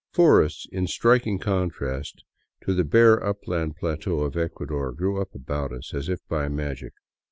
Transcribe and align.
Forests 0.13 0.65
in 0.71 0.87
striking 0.87 1.37
contrast 1.37 2.23
to 2.63 2.73
the 2.73 2.83
bare 2.83 3.23
upland 3.23 3.75
plateau 3.75 4.21
of 4.21 4.35
Ecuador 4.35 4.91
grew 4.93 5.21
up 5.21 5.35
about 5.35 5.71
us 5.71 5.93
as 5.93 6.09
if 6.09 6.21
by 6.27 6.49
magic. 6.49 6.93